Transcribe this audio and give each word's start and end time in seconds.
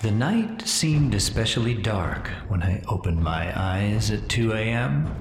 The 0.00 0.12
night 0.12 0.62
seemed 0.62 1.16
especially 1.16 1.74
dark 1.74 2.28
when 2.46 2.62
I 2.62 2.80
opened 2.86 3.20
my 3.20 3.52
eyes 3.58 4.12
at 4.12 4.28
2 4.28 4.52
a.m. 4.52 5.12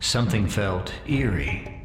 Something 0.00 0.48
felt 0.48 0.90
eerie, 1.06 1.82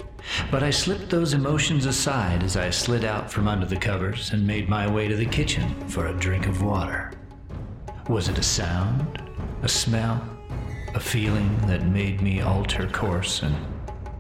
but 0.50 0.64
I 0.64 0.70
slipped 0.70 1.10
those 1.10 1.34
emotions 1.34 1.86
aside 1.86 2.42
as 2.42 2.56
I 2.56 2.70
slid 2.70 3.04
out 3.04 3.30
from 3.30 3.50
under 3.50 3.66
the 3.66 3.76
covers 3.76 4.32
and 4.32 4.48
made 4.48 4.70
my 4.70 4.90
way 4.90 5.10
to 5.10 5.16
the 5.18 5.26
kitchen 5.26 5.70
for 5.90 6.08
a 6.08 6.14
drink 6.14 6.48
of 6.48 6.64
water. 6.64 7.12
Was 8.08 8.30
it 8.30 8.40
a 8.40 8.44
sound, 8.44 9.22
a 9.64 9.68
smell, 9.68 10.24
a 10.96 11.02
feeling 11.02 11.58
that 11.68 11.86
made 11.86 12.22
me 12.22 12.40
alter 12.40 12.88
course 12.88 13.42
and 13.42 13.54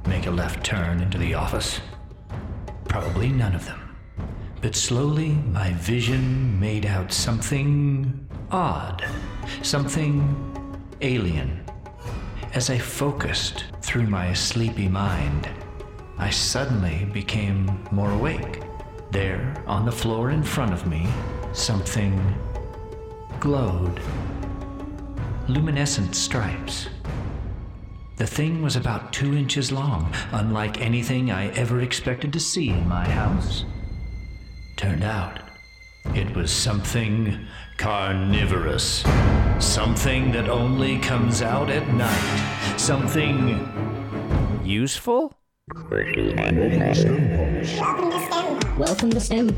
make 0.06 0.26
a 0.26 0.32
left 0.32 0.66
turn 0.66 1.00
into 1.00 1.18
the 1.18 1.34
office? 1.34 1.80
Probably 2.90 3.30
none 3.30 3.56
of 3.56 3.66
them. 3.66 3.81
But 4.62 4.76
slowly, 4.76 5.30
my 5.52 5.74
vision 5.74 6.60
made 6.60 6.86
out 6.86 7.12
something 7.12 8.28
odd, 8.52 9.04
something 9.64 10.22
alien. 11.02 11.66
As 12.54 12.70
I 12.70 12.78
focused 12.78 13.66
through 13.82 14.06
my 14.06 14.34
sleepy 14.34 14.88
mind, 14.88 15.50
I 16.20 16.30
suddenly 16.30 17.06
became 17.06 17.84
more 17.92 18.12
awake. 18.12 18.62
There, 19.10 19.52
on 19.66 19.84
the 19.84 19.92
floor 19.92 20.30
in 20.30 20.44
front 20.44 20.74
of 20.74 20.86
me, 20.86 21.08
something 21.54 22.14
glowed. 23.40 24.00
Luminescent 25.48 26.14
stripes. 26.14 26.88
The 28.18 28.28
thing 28.28 28.62
was 28.62 28.76
about 28.76 29.12
two 29.12 29.34
inches 29.36 29.72
long, 29.72 30.14
unlike 30.32 30.80
anything 30.80 31.32
I 31.32 31.48
ever 31.54 31.82
expected 31.82 32.32
to 32.34 32.40
see 32.40 32.70
in 32.70 32.88
my 32.88 33.10
house. 33.10 33.66
Turned 34.82 35.04
out, 35.04 35.40
it 36.16 36.36
was 36.36 36.52
something 36.52 37.46
carnivorous. 37.78 39.04
Something 39.60 40.32
that 40.32 40.50
only 40.50 40.98
comes 40.98 41.44
out 41.44 41.70
at 41.70 41.88
night. 41.90 42.74
Something 42.78 43.60
useful? 44.66 45.38
Welcome 48.76 49.12
to 49.12 49.20
STEM 49.20 49.56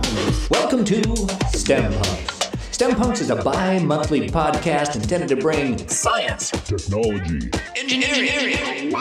Welcome 0.50 0.84
to 0.84 0.96
STEMPunX. 0.96 1.56
STEM 1.56 2.33
Punks 2.80 3.22
is 3.22 3.30
a 3.30 3.36
bi 3.36 3.80
monthly 3.80 4.30
podcast 4.30 4.96
intended 4.96 5.30
to 5.30 5.38
bring 5.38 5.78
science, 5.88 6.50
technology, 6.52 7.50
engineering, 7.78 8.94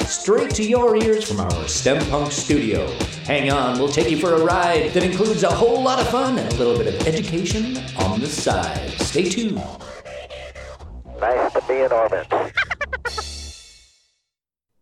straight 0.00 0.50
to 0.54 0.64
your 0.64 0.96
ears 0.96 1.28
from 1.28 1.40
our 1.40 1.68
STEM 1.68 2.04
Punk 2.10 2.32
studio. 2.32 2.90
Hang 3.24 3.52
on, 3.52 3.78
we'll 3.78 3.88
take 3.88 4.10
you 4.10 4.16
for 4.16 4.34
a 4.34 4.44
ride 4.44 4.90
that 4.94 5.04
includes 5.04 5.44
a 5.44 5.50
whole 5.50 5.80
lot 5.80 6.00
of 6.00 6.08
fun 6.08 6.38
and 6.38 6.52
a 6.52 6.56
little 6.56 6.76
bit 6.76 6.92
of 6.92 7.06
education 7.06 7.76
on 7.98 8.20
the 8.20 8.26
side. 8.26 8.90
Stay 9.00 9.28
tuned. 9.28 9.62
Nice 11.20 11.52
to 11.52 11.62
be 11.68 11.74
in 11.74 11.92
orbit. 11.92 12.26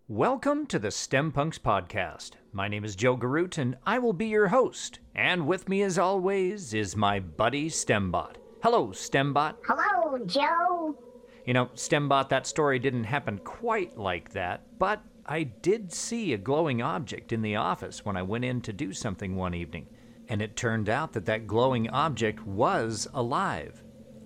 Welcome 0.06 0.64
to 0.68 0.78
the 0.78 0.88
STEMPunX 0.88 1.58
Podcast. 1.58 2.30
My 2.50 2.66
name 2.66 2.82
is 2.82 2.96
Joe 2.96 3.16
Garoutte, 3.16 3.58
and 3.58 3.76
I 3.84 3.98
will 3.98 4.14
be 4.14 4.28
your 4.28 4.48
host. 4.48 5.00
And 5.18 5.48
with 5.48 5.68
me, 5.68 5.82
as 5.82 5.98
always, 5.98 6.72
is 6.72 6.94
my 6.94 7.18
buddy 7.18 7.68
STEMBot. 7.68 8.36
Hello, 8.62 8.90
STEMBot. 8.90 9.56
Hello, 9.64 10.16
Joe. 10.24 10.96
You 11.44 11.54
know, 11.54 11.66
STEMBot, 11.74 12.28
that 12.28 12.46
story 12.46 12.78
didn't 12.78 13.02
happen 13.02 13.38
quite 13.38 13.98
like 13.98 14.30
that, 14.30 14.78
but 14.78 15.02
I 15.26 15.42
did 15.42 15.92
see 15.92 16.32
a 16.32 16.38
glowing 16.38 16.82
object 16.82 17.32
in 17.32 17.42
the 17.42 17.56
office 17.56 18.04
when 18.04 18.16
I 18.16 18.22
went 18.22 18.44
in 18.44 18.60
to 18.60 18.72
do 18.72 18.92
something 18.92 19.34
one 19.34 19.54
evening. 19.54 19.88
And 20.28 20.40
it 20.40 20.54
turned 20.54 20.88
out 20.88 21.12
that 21.14 21.26
that 21.26 21.48
glowing 21.48 21.90
object 21.90 22.46
was 22.46 23.08
alive. 23.12 23.82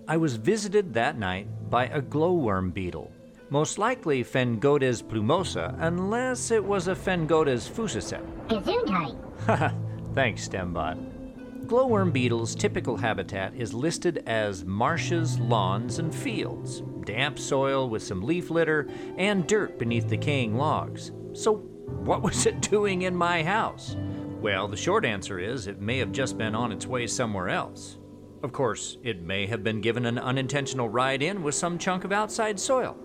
I 0.07 0.17
was 0.17 0.35
visited 0.35 0.93
that 0.93 1.17
night 1.17 1.47
by 1.71 1.87
a 1.87 2.03
glowworm 2.03 2.71
beetle 2.71 3.11
most 3.49 3.77
likely 3.77 4.23
Phengodes 4.23 5.03
plumosa, 5.03 5.75
unless 5.77 6.49
it 6.49 6.63
was 6.63 6.87
a 6.87 6.95
Phengodes 6.95 7.69
fusciceps. 7.69 8.25
Gesundheit. 8.47 9.75
Thanks, 10.13 10.47
STEMBot. 10.47 11.65
Glowworm 11.65 12.11
beetles' 12.11 12.53
typical 12.53 12.97
habitat 12.97 13.55
is 13.55 13.73
listed 13.73 14.21
as 14.27 14.63
marshes, 14.63 15.39
lawns, 15.39 15.97
and 15.97 16.13
fields, 16.13 16.83
damp 17.03 17.39
soil 17.39 17.89
with 17.89 18.03
some 18.03 18.21
leaf 18.21 18.51
litter, 18.51 18.87
and 19.17 19.47
dirt 19.47 19.79
beneath 19.79 20.07
decaying 20.07 20.55
logs. 20.55 21.11
So, 21.33 21.55
what 21.55 22.21
was 22.21 22.45
it 22.45 22.61
doing 22.61 23.03
in 23.03 23.15
my 23.15 23.41
house? 23.41 23.95
Well, 24.39 24.67
the 24.67 24.77
short 24.77 25.03
answer 25.03 25.39
is 25.39 25.65
it 25.65 25.81
may 25.81 25.97
have 25.97 26.11
just 26.11 26.37
been 26.37 26.53
on 26.53 26.71
its 26.71 26.85
way 26.85 27.07
somewhere 27.07 27.49
else. 27.49 27.97
Of 28.43 28.51
course, 28.51 28.97
it 29.01 29.23
may 29.23 29.47
have 29.47 29.63
been 29.63 29.81
given 29.81 30.05
an 30.05 30.19
unintentional 30.19 30.89
ride 30.89 31.23
in 31.23 31.41
with 31.41 31.55
some 31.55 31.79
chunk 31.79 32.03
of 32.03 32.11
outside 32.11 32.59
soil. 32.59 32.97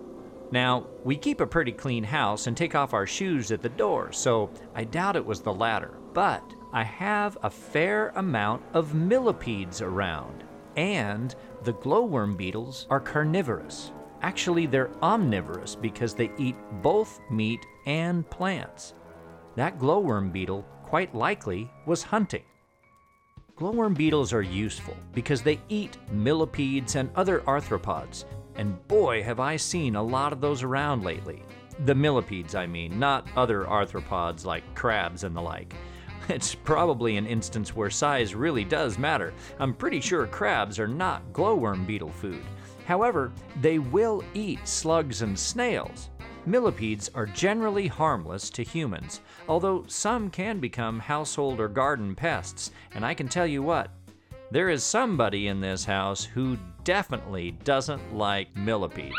Now, 0.51 0.85
we 1.03 1.15
keep 1.15 1.41
a 1.41 1.47
pretty 1.47 1.71
clean 1.71 2.03
house 2.03 2.45
and 2.45 2.57
take 2.57 2.75
off 2.75 2.93
our 2.93 3.07
shoes 3.07 3.51
at 3.51 3.61
the 3.61 3.69
door, 3.69 4.11
so 4.11 4.51
I 4.75 4.83
doubt 4.83 5.15
it 5.15 5.25
was 5.25 5.41
the 5.41 5.53
latter. 5.53 5.97
But 6.13 6.43
I 6.71 6.83
have 6.83 7.37
a 7.41 7.49
fair 7.49 8.09
amount 8.15 8.61
of 8.73 8.93
millipedes 8.93 9.81
around, 9.81 10.43
and 10.75 11.33
the 11.63 11.73
glowworm 11.73 12.35
beetles 12.37 12.85
are 12.91 12.99
carnivorous. 12.99 13.91
Actually, 14.21 14.67
they're 14.67 14.91
omnivorous 15.01 15.75
because 15.75 16.13
they 16.13 16.29
eat 16.37 16.55
both 16.83 17.19
meat 17.31 17.65
and 17.87 18.29
plants. 18.29 18.93
That 19.55 19.79
glowworm 19.79 20.31
beetle, 20.31 20.63
quite 20.83 21.15
likely, 21.15 21.71
was 21.87 22.03
hunting. 22.03 22.43
Glowworm 23.55 23.95
beetles 23.95 24.31
are 24.31 24.43
useful 24.43 24.95
because 25.13 25.41
they 25.41 25.59
eat 25.69 25.97
millipedes 26.11 26.95
and 26.95 27.09
other 27.15 27.39
arthropods, 27.41 28.25
and 28.55 28.87
boy, 28.87 29.23
have 29.23 29.39
I 29.39 29.55
seen 29.55 29.95
a 29.95 30.03
lot 30.03 30.33
of 30.33 30.39
those 30.39 30.61
around 30.61 31.03
lately. 31.03 31.43
The 31.85 31.95
millipedes, 31.95 32.53
I 32.53 32.67
mean, 32.67 32.99
not 32.99 33.27
other 33.35 33.63
arthropods 33.63 34.45
like 34.45 34.75
crabs 34.75 35.23
and 35.23 35.35
the 35.35 35.41
like. 35.41 35.73
It's 36.29 36.53
probably 36.53 37.17
an 37.17 37.25
instance 37.25 37.75
where 37.75 37.89
size 37.89 38.35
really 38.35 38.63
does 38.63 38.97
matter. 38.97 39.33
I'm 39.59 39.73
pretty 39.73 39.99
sure 39.99 40.27
crabs 40.27 40.79
are 40.79 40.87
not 40.87 41.33
glowworm 41.33 41.85
beetle 41.85 42.09
food. 42.11 42.43
However, 42.85 43.31
they 43.61 43.79
will 43.79 44.23
eat 44.33 44.67
slugs 44.67 45.21
and 45.21 45.37
snails. 45.37 46.09
Millipedes 46.45 47.09
are 47.13 47.25
generally 47.25 47.87
harmless 47.87 48.49
to 48.51 48.63
humans, 48.63 49.21
although 49.47 49.83
some 49.87 50.29
can 50.29 50.59
become 50.59 50.99
household 50.99 51.59
or 51.59 51.67
garden 51.67 52.15
pests, 52.15 52.71
and 52.95 53.05
I 53.05 53.13
can 53.13 53.27
tell 53.27 53.45
you 53.45 53.61
what, 53.61 53.91
there 54.51 54.69
is 54.69 54.83
somebody 54.83 55.47
in 55.47 55.61
this 55.61 55.85
house 55.85 56.23
who 56.23 56.57
definitely 56.83 57.51
doesn't 57.63 58.15
like 58.15 58.55
millipedes. 58.55 59.15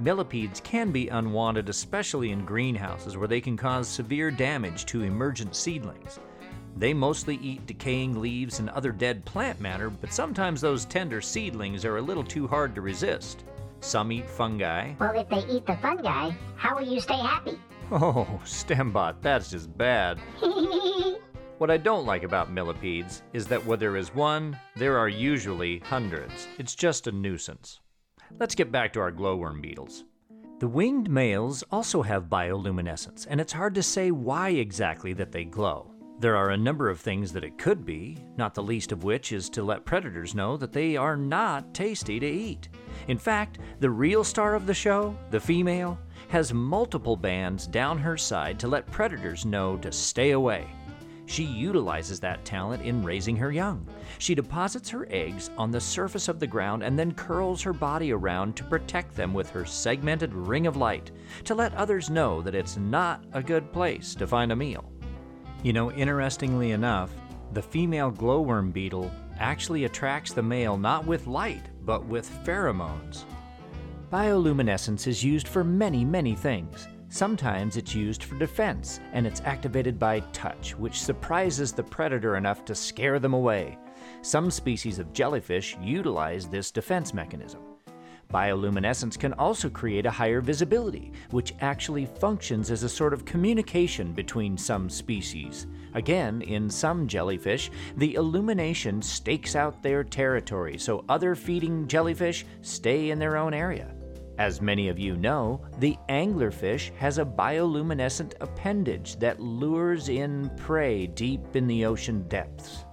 Millipedes 0.00 0.60
can 0.60 0.92
be 0.92 1.08
unwanted, 1.08 1.68
especially 1.68 2.30
in 2.30 2.44
greenhouses 2.44 3.16
where 3.16 3.26
they 3.26 3.40
can 3.40 3.56
cause 3.56 3.88
severe 3.88 4.30
damage 4.30 4.86
to 4.86 5.02
emergent 5.02 5.56
seedlings. 5.56 6.20
They 6.76 6.94
mostly 6.94 7.36
eat 7.36 7.66
decaying 7.66 8.20
leaves 8.20 8.60
and 8.60 8.70
other 8.70 8.92
dead 8.92 9.24
plant 9.24 9.60
matter, 9.60 9.90
but 9.90 10.12
sometimes 10.12 10.60
those 10.60 10.84
tender 10.84 11.20
seedlings 11.20 11.84
are 11.84 11.96
a 11.96 12.02
little 12.02 12.22
too 12.22 12.46
hard 12.46 12.74
to 12.76 12.80
resist. 12.80 13.44
Some 13.80 14.12
eat 14.12 14.28
fungi. 14.28 14.94
Well, 15.00 15.18
if 15.18 15.28
they 15.28 15.44
eat 15.52 15.66
the 15.66 15.76
fungi, 15.76 16.30
how 16.56 16.76
will 16.76 16.86
you 16.86 17.00
stay 17.00 17.18
happy? 17.18 17.58
Oh, 17.90 18.40
Stembot, 18.44 19.16
that's 19.22 19.50
just 19.50 19.76
bad. 19.76 20.20
What 21.58 21.72
I 21.72 21.76
don't 21.76 22.06
like 22.06 22.22
about 22.22 22.52
millipedes 22.52 23.24
is 23.32 23.48
that 23.48 23.66
where 23.66 23.76
there 23.76 23.96
is 23.96 24.14
one, 24.14 24.56
there 24.76 24.96
are 24.96 25.08
usually 25.08 25.80
hundreds. 25.80 26.46
It's 26.56 26.76
just 26.76 27.08
a 27.08 27.12
nuisance. 27.12 27.80
Let's 28.38 28.54
get 28.54 28.70
back 28.70 28.92
to 28.92 29.00
our 29.00 29.10
glowworm 29.10 29.60
beetles. 29.60 30.04
The 30.60 30.68
winged 30.68 31.08
males 31.08 31.62
also 31.70 32.02
have 32.02 32.24
bioluminescence, 32.24 33.26
and 33.30 33.40
it's 33.40 33.52
hard 33.52 33.74
to 33.76 33.82
say 33.82 34.10
why 34.10 34.50
exactly 34.50 35.12
that 35.14 35.32
they 35.32 35.44
glow. 35.44 35.92
There 36.20 36.36
are 36.36 36.50
a 36.50 36.56
number 36.56 36.90
of 36.90 37.00
things 37.00 37.32
that 37.32 37.44
it 37.44 37.58
could 37.58 37.86
be, 37.86 38.18
not 38.36 38.54
the 38.54 38.62
least 38.62 38.90
of 38.90 39.04
which 39.04 39.32
is 39.32 39.48
to 39.50 39.62
let 39.62 39.84
predators 39.84 40.34
know 40.34 40.56
that 40.56 40.72
they 40.72 40.96
are 40.96 41.16
not 41.16 41.72
tasty 41.72 42.18
to 42.18 42.26
eat. 42.26 42.68
In 43.06 43.18
fact, 43.18 43.60
the 43.78 43.90
real 43.90 44.24
star 44.24 44.56
of 44.56 44.66
the 44.66 44.74
show, 44.74 45.16
the 45.30 45.38
female, 45.38 45.96
has 46.26 46.52
multiple 46.52 47.16
bands 47.16 47.68
down 47.68 47.98
her 47.98 48.16
side 48.16 48.58
to 48.58 48.68
let 48.68 48.90
predators 48.90 49.46
know 49.46 49.76
to 49.76 49.92
stay 49.92 50.32
away. 50.32 50.66
She 51.28 51.44
utilizes 51.44 52.20
that 52.20 52.46
talent 52.46 52.82
in 52.82 53.04
raising 53.04 53.36
her 53.36 53.52
young. 53.52 53.86
She 54.16 54.34
deposits 54.34 54.88
her 54.88 55.06
eggs 55.10 55.50
on 55.58 55.70
the 55.70 55.80
surface 55.80 56.26
of 56.26 56.40
the 56.40 56.46
ground 56.46 56.82
and 56.82 56.98
then 56.98 57.12
curls 57.12 57.60
her 57.62 57.74
body 57.74 58.12
around 58.12 58.56
to 58.56 58.64
protect 58.64 59.14
them 59.14 59.34
with 59.34 59.50
her 59.50 59.66
segmented 59.66 60.32
ring 60.32 60.66
of 60.66 60.78
light, 60.78 61.10
to 61.44 61.54
let 61.54 61.74
others 61.74 62.08
know 62.08 62.40
that 62.40 62.54
it's 62.54 62.78
not 62.78 63.24
a 63.34 63.42
good 63.42 63.70
place 63.74 64.14
to 64.14 64.26
find 64.26 64.52
a 64.52 64.56
meal. 64.56 64.90
You 65.62 65.74
know, 65.74 65.92
interestingly 65.92 66.70
enough, 66.70 67.12
the 67.52 67.60
female 67.62 68.10
glowworm 68.10 68.70
beetle 68.70 69.12
actually 69.38 69.84
attracts 69.84 70.32
the 70.32 70.42
male 70.42 70.78
not 70.78 71.06
with 71.06 71.26
light, 71.26 71.66
but 71.84 72.06
with 72.06 72.26
pheromones. 72.42 73.24
Bioluminescence 74.10 75.06
is 75.06 75.22
used 75.22 75.46
for 75.46 75.62
many, 75.62 76.06
many 76.06 76.34
things. 76.34 76.88
Sometimes 77.10 77.78
it's 77.78 77.94
used 77.94 78.24
for 78.24 78.38
defense, 78.38 79.00
and 79.14 79.26
it's 79.26 79.40
activated 79.40 79.98
by 79.98 80.20
touch, 80.32 80.76
which 80.76 81.02
surprises 81.02 81.72
the 81.72 81.82
predator 81.82 82.36
enough 82.36 82.66
to 82.66 82.74
scare 82.74 83.18
them 83.18 83.32
away. 83.32 83.78
Some 84.20 84.50
species 84.50 84.98
of 84.98 85.14
jellyfish 85.14 85.76
utilize 85.80 86.48
this 86.48 86.70
defense 86.70 87.14
mechanism. 87.14 87.62
Bioluminescence 88.32 89.18
can 89.18 89.32
also 89.34 89.70
create 89.70 90.04
a 90.04 90.10
higher 90.10 90.42
visibility, 90.42 91.12
which 91.30 91.54
actually 91.62 92.04
functions 92.04 92.70
as 92.70 92.82
a 92.82 92.88
sort 92.88 93.14
of 93.14 93.24
communication 93.24 94.12
between 94.12 94.58
some 94.58 94.90
species. 94.90 95.66
Again, 95.94 96.42
in 96.42 96.68
some 96.68 97.08
jellyfish, 97.08 97.70
the 97.96 98.16
illumination 98.16 99.00
stakes 99.00 99.56
out 99.56 99.82
their 99.82 100.04
territory 100.04 100.76
so 100.76 101.06
other 101.08 101.34
feeding 101.34 101.88
jellyfish 101.88 102.44
stay 102.60 103.08
in 103.08 103.18
their 103.18 103.38
own 103.38 103.54
area. 103.54 103.94
As 104.38 104.60
many 104.60 104.88
of 104.88 105.00
you 105.00 105.16
know, 105.16 105.60
the 105.78 105.96
anglerfish 106.08 106.94
has 106.94 107.18
a 107.18 107.24
bioluminescent 107.24 108.34
appendage 108.40 109.16
that 109.16 109.40
lures 109.40 110.08
in 110.08 110.50
prey 110.56 111.08
deep 111.08 111.56
in 111.56 111.66
the 111.66 111.84
ocean 111.84 112.22
depths. 112.28 112.84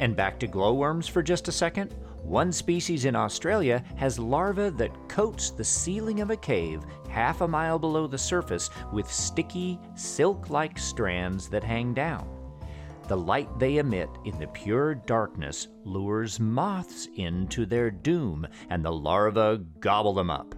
And 0.00 0.16
back 0.16 0.40
to 0.40 0.48
glowworms 0.48 1.06
for 1.06 1.22
just 1.22 1.46
a 1.46 1.52
second. 1.52 1.94
One 2.24 2.50
species 2.50 3.04
in 3.04 3.14
Australia 3.14 3.82
has 3.94 4.18
larvae 4.18 4.70
that 4.70 5.08
coats 5.08 5.50
the 5.50 5.64
ceiling 5.64 6.20
of 6.20 6.30
a 6.30 6.36
cave 6.36 6.82
half 7.08 7.42
a 7.42 7.48
mile 7.48 7.78
below 7.78 8.08
the 8.08 8.18
surface 8.18 8.68
with 8.92 9.10
sticky, 9.10 9.78
silk 9.94 10.50
like 10.50 10.78
strands 10.78 11.48
that 11.48 11.62
hang 11.62 11.94
down. 11.94 12.37
The 13.08 13.16
light 13.16 13.48
they 13.58 13.78
emit 13.78 14.10
in 14.26 14.38
the 14.38 14.48
pure 14.48 14.94
darkness 14.94 15.68
lures 15.82 16.38
moths 16.38 17.08
into 17.16 17.64
their 17.64 17.90
doom, 17.90 18.46
and 18.68 18.84
the 18.84 18.92
larvae 18.92 19.64
gobble 19.80 20.12
them 20.12 20.30
up. 20.30 20.54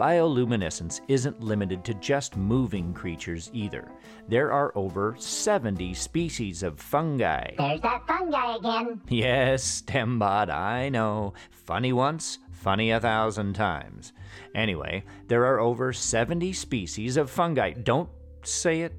Bioluminescence 0.00 1.00
isn't 1.06 1.40
limited 1.40 1.84
to 1.84 1.94
just 1.94 2.36
moving 2.36 2.92
creatures 2.92 3.50
either. 3.52 3.88
There 4.26 4.50
are 4.50 4.76
over 4.76 5.14
70 5.16 5.94
species 5.94 6.64
of 6.64 6.80
fungi. 6.80 7.54
There's 7.56 7.80
that 7.82 8.04
fungi 8.08 8.56
again. 8.56 9.00
Yes, 9.08 9.82
Stembot, 9.82 10.50
I 10.50 10.88
know. 10.88 11.34
Funny 11.52 11.92
once, 11.92 12.40
funny 12.50 12.90
a 12.90 12.98
thousand 12.98 13.52
times. 13.52 14.12
Anyway, 14.56 15.04
there 15.28 15.44
are 15.44 15.60
over 15.60 15.92
70 15.92 16.52
species 16.52 17.16
of 17.16 17.30
fungi. 17.30 17.70
Don't 17.70 18.10
say 18.42 18.80
it. 18.80 18.92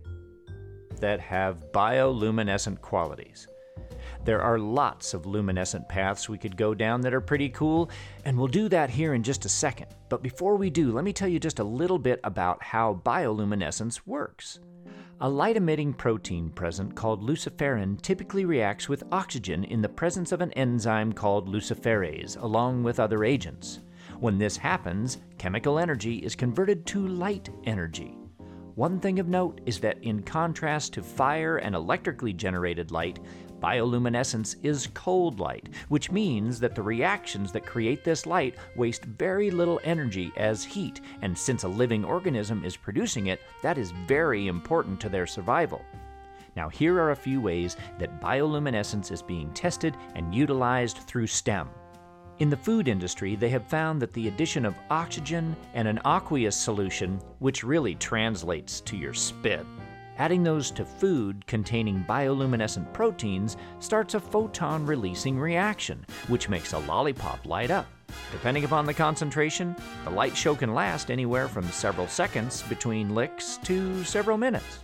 That 1.03 1.19
have 1.19 1.73
bioluminescent 1.73 2.79
qualities. 2.79 3.49
There 4.23 4.41
are 4.41 4.57
lots 4.57 5.13
of 5.13 5.25
luminescent 5.25 5.89
paths 5.89 6.29
we 6.29 6.37
could 6.37 6.55
go 6.55 6.73
down 6.73 7.01
that 7.01 7.13
are 7.13 7.19
pretty 7.19 7.49
cool, 7.49 7.89
and 8.23 8.37
we'll 8.37 8.47
do 8.47 8.69
that 8.69 8.89
here 8.89 9.13
in 9.13 9.21
just 9.21 9.43
a 9.43 9.49
second. 9.49 9.87
But 10.07 10.23
before 10.23 10.55
we 10.55 10.69
do, 10.69 10.93
let 10.93 11.03
me 11.03 11.11
tell 11.11 11.27
you 11.27 11.41
just 11.41 11.59
a 11.59 11.63
little 11.65 11.99
bit 11.99 12.21
about 12.23 12.63
how 12.63 13.01
bioluminescence 13.03 13.99
works. 14.05 14.61
A 15.19 15.27
light 15.27 15.57
emitting 15.57 15.91
protein 15.91 16.49
present 16.49 16.95
called 16.95 17.21
luciferin 17.21 18.01
typically 18.01 18.45
reacts 18.45 18.87
with 18.87 19.03
oxygen 19.11 19.65
in 19.65 19.81
the 19.81 19.89
presence 19.89 20.31
of 20.31 20.39
an 20.39 20.53
enzyme 20.53 21.11
called 21.11 21.49
luciferase, 21.49 22.41
along 22.41 22.81
with 22.81 23.01
other 23.01 23.25
agents. 23.25 23.81
When 24.21 24.37
this 24.37 24.55
happens, 24.55 25.17
chemical 25.37 25.79
energy 25.79 26.19
is 26.19 26.33
converted 26.33 26.85
to 26.85 27.05
light 27.05 27.49
energy. 27.65 28.15
One 28.75 28.99
thing 28.99 29.19
of 29.19 29.27
note 29.27 29.61
is 29.67 29.79
that, 29.81 30.01
in 30.01 30.23
contrast 30.23 30.93
to 30.93 31.03
fire 31.03 31.57
and 31.57 31.75
electrically 31.75 32.33
generated 32.33 32.89
light, 32.89 33.19
bioluminescence 33.61 34.55
is 34.63 34.89
cold 34.95 35.39
light, 35.39 35.69
which 35.89 36.11
means 36.11 36.59
that 36.59 36.73
the 36.73 36.81
reactions 36.81 37.51
that 37.51 37.67
create 37.67 38.03
this 38.03 38.25
light 38.25 38.55
waste 38.75 39.05
very 39.05 39.51
little 39.51 39.79
energy 39.83 40.31
as 40.37 40.63
heat, 40.63 41.01
and 41.21 41.37
since 41.37 41.63
a 41.63 41.67
living 41.67 42.03
organism 42.03 42.65
is 42.65 42.75
producing 42.75 43.27
it, 43.27 43.41
that 43.61 43.77
is 43.77 43.91
very 44.07 44.47
important 44.47 44.99
to 45.01 45.09
their 45.09 45.27
survival. 45.27 45.85
Now, 46.55 46.67
here 46.67 46.99
are 46.99 47.11
a 47.11 47.15
few 47.15 47.41
ways 47.41 47.77
that 47.99 48.19
bioluminescence 48.19 49.11
is 49.11 49.21
being 49.21 49.53
tested 49.53 49.95
and 50.15 50.33
utilized 50.33 50.97
through 50.97 51.27
STEM. 51.27 51.69
In 52.43 52.49
the 52.49 52.57
food 52.57 52.89
industry, 52.89 53.37
they 53.37 53.47
have 53.51 53.65
found 53.69 54.01
that 54.01 54.11
the 54.11 54.27
addition 54.27 54.65
of 54.65 54.75
oxygen 54.89 55.55
and 55.75 55.87
an 55.87 56.01
aqueous 56.03 56.57
solution, 56.57 57.21
which 57.39 57.63
really 57.63 57.95
translates 57.95 58.81
to 58.81 58.97
your 58.97 59.13
spit, 59.13 59.65
adding 60.17 60.43
those 60.43 60.69
to 60.71 60.83
food 60.83 61.47
containing 61.47 62.03
bioluminescent 62.03 62.91
proteins 62.91 63.55
starts 63.79 64.13
a 64.13 64.19
photon 64.19 64.85
releasing 64.85 65.39
reaction, 65.39 66.05
which 66.27 66.49
makes 66.49 66.73
a 66.73 66.79
lollipop 66.79 67.45
light 67.45 67.71
up. 67.71 67.85
Depending 68.33 68.65
upon 68.65 68.85
the 68.85 68.93
concentration, 68.93 69.73
the 70.03 70.09
light 70.09 70.35
show 70.35 70.53
can 70.53 70.73
last 70.73 71.09
anywhere 71.09 71.47
from 71.47 71.63
several 71.71 72.09
seconds 72.09 72.61
between 72.63 73.15
licks 73.15 73.55
to 73.63 74.03
several 74.03 74.37
minutes. 74.37 74.79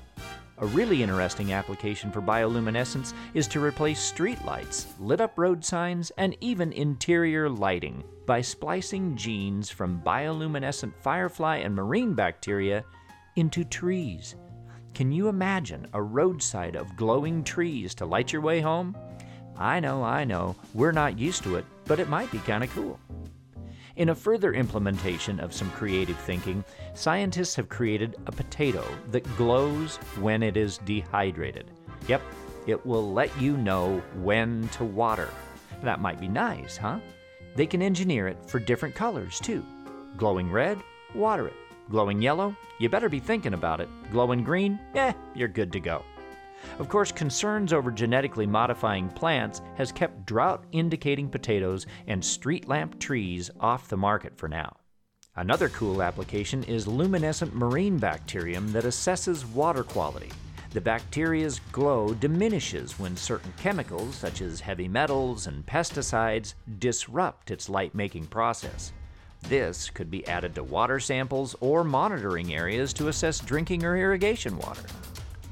A 0.62 0.66
really 0.66 1.02
interesting 1.02 1.54
application 1.54 2.12
for 2.12 2.22
bioluminescence 2.22 3.14
is 3.34 3.48
to 3.48 3.64
replace 3.64 4.12
streetlights, 4.12 4.88
lit 5.00 5.22
up 5.22 5.40
road 5.40 5.64
signs, 5.64 6.12
and 6.18 6.36
even 6.42 6.74
interior 6.74 7.50
lighting 7.50 8.04
by 8.26 8.42
splicing 8.42 9.16
genes 9.16 9.70
from 9.70 10.02
bioluminescent 10.06 10.94
firefly 11.02 11.58
and 11.58 11.74
marine 11.74 12.14
bacteria 12.14 12.84
into 13.38 13.64
trees. 13.64 14.36
Can 14.94 15.14
you 15.14 15.30
imagine 15.30 15.88
a 15.94 16.02
roadside 16.02 16.76
of 16.76 16.98
glowing 16.98 17.42
trees 17.42 17.96
to 17.96 18.06
light 18.06 18.34
your 18.34 18.42
way 18.42 18.60
home? 18.60 18.98
I 19.56 19.80
know, 19.80 20.04
I 20.04 20.26
know, 20.26 20.58
we're 20.74 20.92
not 20.92 21.18
used 21.18 21.44
to 21.44 21.56
it, 21.56 21.66
but 21.86 22.02
it 22.02 22.10
might 22.10 22.32
be 22.32 22.40
kind 22.40 22.66
of 22.66 22.70
cool. 22.72 23.00
In 24.00 24.08
a 24.08 24.16
further 24.16 24.54
implementation 24.54 25.42
of 25.42 25.54
some 25.54 25.70
creative 25.72 26.16
thinking, 26.20 26.64
scientists 26.94 27.54
have 27.58 27.68
created 27.68 28.16
a 28.28 28.32
potato 28.32 28.82
that 29.12 29.36
glows 29.36 29.98
when 30.22 30.42
it 30.42 30.56
is 30.56 30.78
dehydrated. 30.86 31.70
Yep, 32.08 32.22
it 32.66 32.86
will 32.86 33.12
let 33.12 33.30
you 33.42 33.58
know 33.58 34.02
when 34.22 34.70
to 34.70 34.86
water. 34.86 35.28
That 35.84 36.00
might 36.00 36.18
be 36.18 36.30
nice, 36.30 36.78
huh? 36.78 37.00
They 37.58 37.66
can 37.68 37.82
engineer 37.82 38.30
it 38.30 38.38
for 38.48 38.60
different 38.60 38.96
colors 38.96 39.38
too. 39.38 39.66
Glowing 40.16 40.50
red, 40.50 40.82
water 41.14 41.48
it. 41.48 41.58
Glowing 41.90 42.22
yellow, 42.22 42.56
you 42.78 42.88
better 42.88 43.10
be 43.10 43.20
thinking 43.20 43.54
about 43.54 43.82
it. 43.82 43.90
Glowing 44.14 44.46
green, 44.46 44.80
eh, 44.96 45.12
you're 45.36 45.50
good 45.50 45.74
to 45.74 45.82
go. 45.82 46.06
Of 46.80 46.90
course, 46.90 47.12
concerns 47.12 47.74
over 47.74 47.92
genetically 47.92 48.46
modifying 48.46 49.10
plants 49.10 49.62
has 49.76 49.92
kept 49.92 50.26
drought 50.26 50.66
indicating 50.72 51.30
potatoes 51.30 51.86
and 52.08 52.24
street 52.24 52.68
lamp 52.68 53.00
trees 53.00 53.50
off 53.60 53.90
the 53.90 53.98
market 53.98 54.38
for 54.38 54.48
now. 54.48 54.78
Another 55.36 55.70
cool 55.70 56.02
application 56.02 56.64
is 56.64 56.88
luminescent 56.88 57.56
marine 57.56 57.98
bacterium 57.98 58.72
that 58.74 58.84
assesses 58.84 59.50
water 59.52 59.84
quality. 59.84 60.30
The 60.72 60.82
bacteria's 60.82 61.62
glow 61.72 62.14
diminishes 62.14 63.00
when 63.00 63.18
certain 63.18 63.54
chemicals, 63.58 64.16
such 64.16 64.42
as 64.42 64.60
heavy 64.60 64.88
metals 64.88 65.48
and 65.48 65.66
pesticides, 65.66 66.54
disrupt 66.78 67.52
its 67.52 67.70
light 67.70 67.96
making 67.96 68.28
process. 68.28 68.92
This 69.44 69.90
could 69.90 70.12
be 70.12 70.28
added 70.28 70.54
to 70.56 70.64
water 70.64 71.00
samples 71.00 71.56
or 71.60 71.84
monitoring 71.84 72.54
areas 72.54 72.94
to 72.94 73.08
assess 73.08 73.40
drinking 73.40 73.84
or 73.84 73.98
irrigation 73.98 74.58
water. 74.58 74.84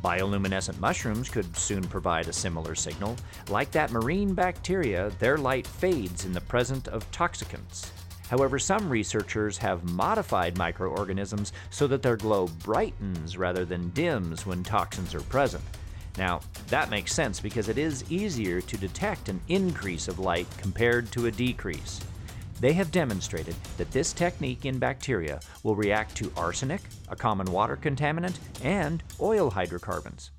Bioluminescent 0.03 0.79
mushrooms 0.79 1.29
could 1.29 1.55
soon 1.57 1.83
provide 1.83 2.27
a 2.27 2.33
similar 2.33 2.75
signal. 2.75 3.15
Like 3.49 3.71
that 3.71 3.91
marine 3.91 4.33
bacteria, 4.33 5.11
their 5.19 5.37
light 5.37 5.65
fades 5.65 6.25
in 6.25 6.33
the 6.33 6.41
presence 6.41 6.87
of 6.87 7.09
toxicants. 7.11 7.91
However, 8.29 8.59
some 8.59 8.89
researchers 8.89 9.57
have 9.57 9.83
modified 9.83 10.57
microorganisms 10.57 11.53
so 11.69 11.87
that 11.87 12.01
their 12.01 12.17
glow 12.17 12.47
brightens 12.47 13.37
rather 13.37 13.65
than 13.65 13.91
dims 13.91 14.45
when 14.45 14.63
toxins 14.63 15.15
are 15.15 15.21
present. 15.21 15.63
Now, 16.17 16.41
that 16.67 16.89
makes 16.89 17.13
sense 17.13 17.39
because 17.39 17.69
it 17.69 17.77
is 17.77 18.03
easier 18.11 18.59
to 18.59 18.77
detect 18.77 19.29
an 19.29 19.39
increase 19.47 20.07
of 20.07 20.19
light 20.19 20.47
compared 20.57 21.11
to 21.13 21.27
a 21.27 21.31
decrease. 21.31 22.01
They 22.59 22.73
have 22.73 22.91
demonstrated 22.91 23.55
that 23.77 23.91
this 23.91 24.13
technique 24.13 24.65
in 24.65 24.79
bacteria 24.79 25.39
will 25.63 25.75
react 25.75 26.15
to 26.17 26.31
arsenic, 26.35 26.81
a 27.07 27.15
common 27.15 27.51
water 27.51 27.77
contaminant, 27.77 28.37
and 28.63 29.03
oil 29.21 29.51
hydrocarbons. 29.51 30.31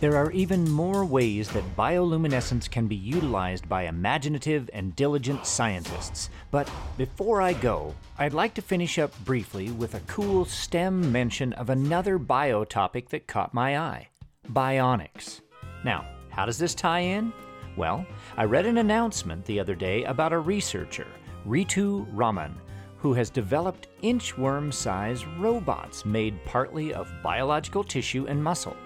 There 0.00 0.16
are 0.16 0.30
even 0.30 0.70
more 0.70 1.04
ways 1.04 1.48
that 1.50 1.76
bioluminescence 1.76 2.70
can 2.70 2.86
be 2.86 2.94
utilized 2.94 3.68
by 3.68 3.82
imaginative 3.82 4.70
and 4.72 4.94
diligent 4.94 5.44
scientists. 5.44 6.30
But 6.52 6.70
before 6.96 7.42
I 7.42 7.52
go, 7.52 7.94
I'd 8.16 8.32
like 8.32 8.54
to 8.54 8.62
finish 8.62 8.98
up 8.98 9.12
briefly 9.24 9.70
with 9.72 9.94
a 9.94 10.00
cool 10.06 10.44
STEM 10.44 11.10
mention 11.10 11.52
of 11.54 11.68
another 11.68 12.16
bio 12.16 12.64
topic 12.64 13.08
that 13.08 13.26
caught 13.26 13.52
my 13.52 13.76
eye 13.76 14.08
bionics. 14.52 15.40
Now, 15.84 16.06
how 16.30 16.46
does 16.46 16.58
this 16.58 16.74
tie 16.74 17.00
in? 17.00 17.32
Well, 17.76 18.06
I 18.36 18.44
read 18.44 18.66
an 18.66 18.78
announcement 18.78 19.44
the 19.44 19.60
other 19.60 19.74
day 19.74 20.04
about 20.04 20.32
a 20.32 20.38
researcher 20.38 21.06
Ritu 21.48 22.06
Raman, 22.12 22.54
who 22.98 23.14
has 23.14 23.30
developed 23.30 23.88
inchworm 24.02 24.70
sized 24.72 25.26
robots 25.38 26.04
made 26.04 26.44
partly 26.44 26.92
of 26.92 27.10
biological 27.22 27.82
tissue 27.82 28.26
and 28.26 28.42
muscle. 28.42 28.76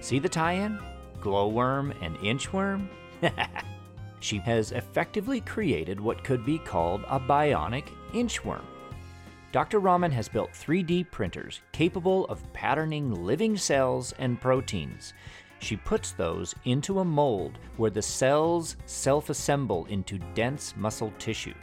See 0.00 0.18
the 0.18 0.28
tie 0.28 0.54
in? 0.54 0.80
Glowworm 1.20 1.94
and 2.02 2.16
inchworm? 2.18 2.88
she 4.20 4.38
has 4.38 4.72
effectively 4.72 5.40
created 5.40 6.00
what 6.00 6.24
could 6.24 6.44
be 6.44 6.58
called 6.58 7.04
a 7.06 7.20
bionic 7.20 7.86
inchworm. 8.12 8.64
Dr. 9.52 9.78
Raman 9.78 10.10
has 10.10 10.28
built 10.28 10.50
3D 10.52 11.10
printers 11.12 11.60
capable 11.70 12.26
of 12.26 12.52
patterning 12.52 13.24
living 13.24 13.56
cells 13.56 14.12
and 14.18 14.40
proteins. 14.40 15.14
She 15.60 15.76
puts 15.76 16.10
those 16.12 16.52
into 16.64 16.98
a 16.98 17.04
mold 17.04 17.58
where 17.76 17.90
the 17.90 18.02
cells 18.02 18.76
self 18.86 19.30
assemble 19.30 19.86
into 19.86 20.18
dense 20.34 20.74
muscle 20.76 21.12
tissue. 21.18 21.54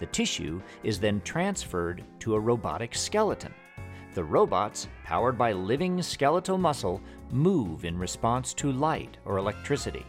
The 0.00 0.06
tissue 0.06 0.60
is 0.82 0.98
then 0.98 1.20
transferred 1.20 2.02
to 2.20 2.34
a 2.34 2.40
robotic 2.40 2.94
skeleton. 2.94 3.54
The 4.14 4.24
robots, 4.24 4.88
powered 5.04 5.38
by 5.38 5.52
living 5.52 6.02
skeletal 6.02 6.58
muscle, 6.58 7.00
move 7.30 7.84
in 7.84 7.96
response 7.96 8.52
to 8.54 8.72
light 8.72 9.18
or 9.24 9.36
electricity. 9.36 10.04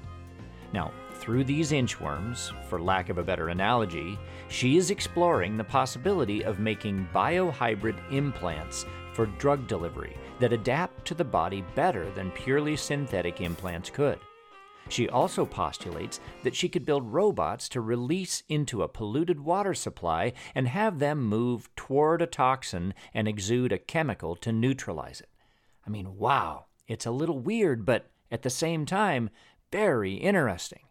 Now, 0.74 0.92
through 1.16 1.44
these 1.44 1.72
inchworms, 1.72 2.52
for 2.68 2.82
lack 2.82 3.10
of 3.10 3.20
a 3.20 3.24
better 3.24 3.50
analogy, 3.50 4.18
she 4.48 4.78
is 4.78 4.90
exploring 4.90 5.56
the 5.56 5.64
possibility 5.64 6.44
of 6.44 6.60
making 6.60 7.08
biohybrid 7.14 7.96
implants 8.12 8.86
for 9.14 9.28
drug 9.28 9.68
delivery 9.68 10.18
that 10.40 10.54
adapt 10.54 11.06
to 11.06 11.14
the 11.14 11.24
body 11.24 11.64
better 11.76 12.10
than 12.12 12.32
purely 12.32 12.76
synthetic 12.76 13.42
implants 13.42 13.90
could. 13.90 14.20
She 14.92 15.08
also 15.08 15.46
postulates 15.46 16.20
that 16.44 16.54
she 16.54 16.68
could 16.68 16.86
build 16.86 17.14
robots 17.14 17.70
to 17.70 17.80
release 17.80 18.44
into 18.50 18.84
a 18.84 18.90
polluted 18.90 19.40
water 19.40 19.74
supply 19.74 20.34
and 20.54 20.68
have 20.68 21.00
them 21.00 21.24
move 21.24 21.74
toward 21.78 22.22
a 22.22 22.28
toxin 22.28 22.94
and 23.14 23.26
exude 23.26 23.72
a 23.72 23.78
chemical 23.78 24.36
to 24.36 24.52
neutralize 24.52 25.22
it. 25.22 25.30
I 25.88 25.90
mean, 25.90 26.18
wow, 26.18 26.66
it's 26.90 27.06
a 27.06 27.12
little 27.12 27.40
weird, 27.40 27.86
but 27.86 28.12
at 28.30 28.42
the 28.42 28.50
same 28.50 28.86
time, 28.86 29.30
very 29.72 30.16
interesting. 30.16 30.82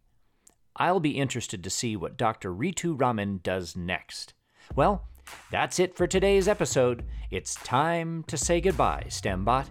I'll 0.77 1.01
be 1.01 1.19
interested 1.19 1.63
to 1.63 1.69
see 1.69 1.95
what 1.95 2.17
Dr. 2.17 2.55
Ritu 2.55 2.99
Raman 2.99 3.41
does 3.43 3.77
next. 3.77 4.33
Well, 4.75 5.09
that's 5.51 5.79
it 5.79 5.95
for 5.95 6.07
today's 6.07 6.49
episode. 6.49 7.05
It's 7.31 7.55
time 7.57 8.25
to 8.29 8.39
say 8.39 8.63
goodbye, 8.63 9.05
STEMBot. 9.09 9.67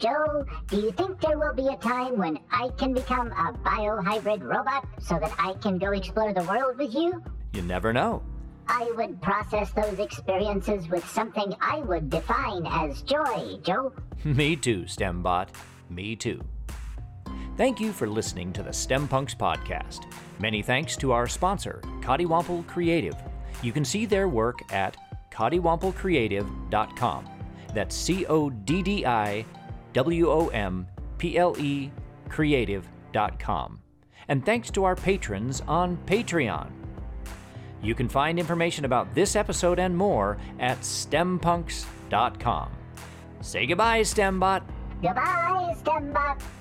Joe, 0.00 0.44
do 0.68 0.76
you 0.78 0.92
think 0.92 1.20
there 1.20 1.38
will 1.38 1.52
be 1.52 1.68
a 1.68 1.76
time 1.76 2.16
when 2.16 2.38
I 2.50 2.70
can 2.78 2.94
become 2.94 3.28
a 3.32 3.52
biohybrid 3.52 4.42
robot 4.42 4.86
so 4.98 5.18
that 5.18 5.34
I 5.38 5.52
can 5.60 5.76
go 5.76 5.92
explore 5.92 6.32
the 6.32 6.42
world 6.44 6.78
with 6.78 6.94
you? 6.94 7.22
You 7.52 7.60
never 7.62 7.92
know. 7.92 8.22
I 8.66 8.90
would 8.96 9.20
process 9.20 9.70
those 9.72 9.98
experiences 9.98 10.88
with 10.88 11.06
something 11.06 11.54
I 11.60 11.80
would 11.80 12.08
define 12.08 12.66
as 12.66 13.02
joy, 13.02 13.58
Joe. 13.62 13.92
Me 14.24 14.56
too, 14.56 14.84
STEMBot. 14.84 15.48
Me 15.90 16.16
too. 16.16 16.40
Thank 17.58 17.78
you 17.78 17.92
for 17.92 18.08
listening 18.08 18.54
to 18.54 18.62
the 18.62 18.70
STEMPunX 18.70 19.36
podcast. 19.36 20.10
Many 20.38 20.62
thanks 20.62 20.96
to 20.96 21.12
our 21.12 21.28
sponsor, 21.28 21.82
Coddiwomple 22.00 22.66
Creative. 22.66 23.16
You 23.62 23.72
can 23.72 23.84
see 23.84 24.06
their 24.06 24.28
work 24.28 24.60
at 24.72 24.96
coddiwomplecreative.com. 25.30 27.28
That's 27.74 27.94
C 27.94 28.24
O 28.26 28.48
D 28.50 28.82
D 28.82 29.04
I 29.04 29.44
W 29.92 30.30
O 30.30 30.48
M 30.48 30.86
P 31.18 31.38
L 31.38 31.56
E 31.58 31.90
creative.com. 32.28 33.80
And 34.28 34.46
thanks 34.46 34.70
to 34.70 34.84
our 34.84 34.94
patrons 34.94 35.62
on 35.66 35.96
Patreon. 36.06 36.70
You 37.82 37.94
can 37.94 38.08
find 38.08 38.38
information 38.38 38.84
about 38.84 39.14
this 39.14 39.34
episode 39.36 39.78
and 39.78 39.96
more 39.96 40.36
at 40.58 40.78
stempunx.com. 40.80 42.70
Say 43.40 43.66
goodbye, 43.66 44.02
STEMBot. 44.02 44.62
Goodbye, 45.02 45.74
STEMBot. 45.82 46.59